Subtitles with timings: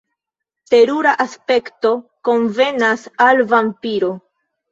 [0.73, 1.91] Terura aspekto
[2.29, 4.13] konvenas al vampiro.